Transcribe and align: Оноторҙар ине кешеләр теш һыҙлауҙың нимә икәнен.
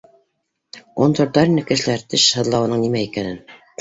Оноторҙар 1.05 1.51
ине 1.53 1.65
кешеләр 1.73 2.07
теш 2.15 2.25
һыҙлауҙың 2.39 2.83
нимә 2.87 3.03
икәнен. 3.11 3.39